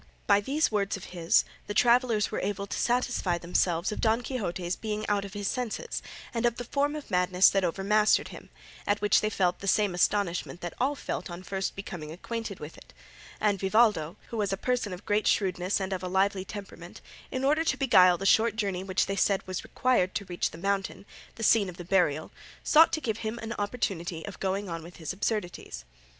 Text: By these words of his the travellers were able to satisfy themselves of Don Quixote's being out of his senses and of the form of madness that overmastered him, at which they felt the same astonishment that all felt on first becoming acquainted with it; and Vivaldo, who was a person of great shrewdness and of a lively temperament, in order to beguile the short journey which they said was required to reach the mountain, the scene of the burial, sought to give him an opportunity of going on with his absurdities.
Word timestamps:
By 0.25 0.41
these 0.41 0.71
words 0.71 0.97
of 0.97 1.03
his 1.13 1.45
the 1.67 1.75
travellers 1.75 2.31
were 2.31 2.39
able 2.39 2.65
to 2.65 2.75
satisfy 2.79 3.37
themselves 3.37 3.91
of 3.91 4.01
Don 4.01 4.23
Quixote's 4.23 4.75
being 4.75 5.05
out 5.07 5.25
of 5.25 5.33
his 5.35 5.47
senses 5.47 6.01
and 6.33 6.43
of 6.47 6.55
the 6.55 6.63
form 6.63 6.95
of 6.95 7.11
madness 7.11 7.51
that 7.51 7.63
overmastered 7.63 8.29
him, 8.29 8.49
at 8.87 8.99
which 8.99 9.21
they 9.21 9.29
felt 9.29 9.59
the 9.59 9.67
same 9.67 9.93
astonishment 9.93 10.61
that 10.61 10.73
all 10.81 10.95
felt 10.95 11.29
on 11.29 11.43
first 11.43 11.75
becoming 11.75 12.11
acquainted 12.11 12.59
with 12.59 12.79
it; 12.79 12.95
and 13.39 13.59
Vivaldo, 13.59 14.17
who 14.29 14.37
was 14.37 14.51
a 14.51 14.57
person 14.57 14.91
of 14.91 15.05
great 15.05 15.27
shrewdness 15.27 15.79
and 15.79 15.93
of 15.93 16.01
a 16.01 16.07
lively 16.07 16.45
temperament, 16.45 16.99
in 17.29 17.43
order 17.43 17.63
to 17.63 17.77
beguile 17.77 18.17
the 18.17 18.25
short 18.25 18.55
journey 18.55 18.83
which 18.83 19.05
they 19.05 19.15
said 19.15 19.45
was 19.45 19.63
required 19.63 20.15
to 20.15 20.25
reach 20.25 20.49
the 20.49 20.57
mountain, 20.57 21.05
the 21.35 21.43
scene 21.43 21.69
of 21.69 21.77
the 21.77 21.85
burial, 21.85 22.31
sought 22.63 22.91
to 22.91 23.01
give 23.01 23.19
him 23.19 23.37
an 23.43 23.53
opportunity 23.59 24.25
of 24.25 24.39
going 24.39 24.67
on 24.67 24.81
with 24.81 24.95
his 24.95 25.13
absurdities. 25.13 25.85